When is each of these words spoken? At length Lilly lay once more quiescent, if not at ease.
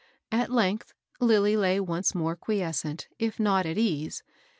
At 0.31 0.49
length 0.49 0.95
Lilly 1.19 1.55
lay 1.55 1.79
once 1.79 2.15
more 2.15 2.35
quiescent, 2.35 3.07
if 3.19 3.39
not 3.39 3.67
at 3.67 3.77
ease. 3.77 4.23